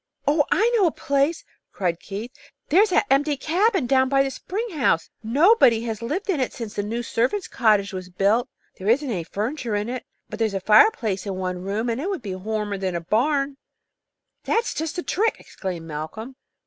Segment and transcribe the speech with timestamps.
[0.25, 2.31] "Oh, I know a place," cried Keith.
[2.69, 5.11] "There's that empty cabin down by the spring house.
[5.21, 8.49] Nobody has lived in it since the new servants' cottage was built.
[8.79, 12.09] There isn't any furniture in it, but there's a fireplace in one room, and it
[12.09, 13.57] would be warmer than the barn."
[14.43, 16.35] "That's just the trick!" exclaimed Malcolm.